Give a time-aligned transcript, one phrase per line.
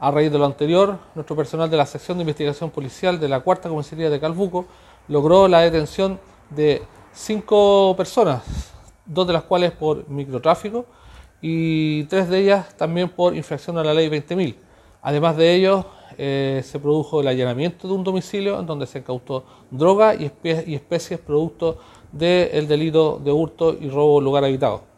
[0.00, 3.40] A raíz de lo anterior, nuestro personal de la sección de investigación policial de la
[3.40, 4.66] cuarta comisaría de Calbuco
[5.08, 6.82] logró la detención de
[7.12, 8.72] cinco personas,
[9.04, 10.86] dos de las cuales por microtráfico
[11.42, 14.54] y tres de ellas también por infracción a la ley 20.000.
[15.02, 15.86] Además de ello,
[16.16, 20.30] eh, se produjo el allanamiento de un domicilio en donde se incautó droga y,
[20.74, 21.78] especies producto
[22.12, 24.88] del delito de hurto y robo lugar habitado.